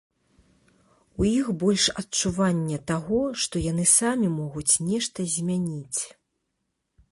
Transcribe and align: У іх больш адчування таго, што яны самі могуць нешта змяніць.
У 1.23 1.27
іх 1.39 1.47
больш 1.63 1.83
адчування 2.03 2.77
таго, 2.91 3.21
што 3.45 3.55
яны 3.71 3.85
самі 3.99 4.27
могуць 4.41 4.73
нешта 4.89 5.19
змяніць. 5.37 6.01